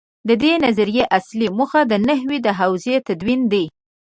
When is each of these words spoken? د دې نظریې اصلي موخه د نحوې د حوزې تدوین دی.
د 0.27 0.29
دې 0.43 0.53
نظریې 0.65 1.03
اصلي 1.17 1.47
موخه 1.57 1.81
د 1.91 1.93
نحوې 2.07 2.37
د 2.45 2.47
حوزې 2.59 2.95
تدوین 3.07 3.41
دی. 3.51 3.65